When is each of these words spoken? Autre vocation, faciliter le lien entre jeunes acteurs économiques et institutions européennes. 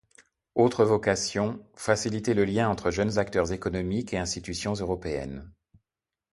Autre 0.55 0.83
vocation, 0.83 1.63
faciliter 1.75 2.33
le 2.33 2.43
lien 2.43 2.67
entre 2.69 2.89
jeunes 2.89 3.19
acteurs 3.19 3.51
économiques 3.51 4.15
et 4.15 4.17
institutions 4.17 4.73
européennes. 4.73 5.53